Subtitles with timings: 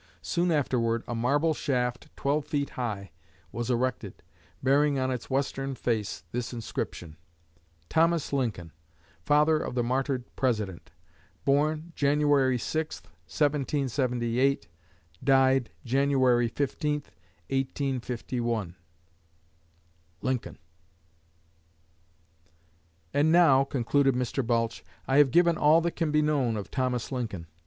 [0.23, 3.11] Soon afterward a marble shaft twelve feet high
[3.51, 4.23] was erected,
[4.63, 7.17] bearing on its western face this inscription:
[7.91, 8.71] THOMAS LINCOLN
[9.23, 10.89] FATHER OF THE MARTYRED PRESIDENT.
[11.45, 12.19] BORN JAN.
[12.21, 14.67] 6th, 1778
[15.23, 16.09] DIED JAN.
[16.09, 16.93] 15th,
[17.53, 18.75] 1851.
[20.23, 20.57] LINCOLN.
[23.13, 24.43] "And now," concluded Mr.
[24.47, 27.45] Balch, "I have given all that can be known of Thomas Lincoln.